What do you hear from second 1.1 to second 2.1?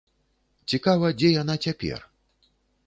дзе яна цяпер.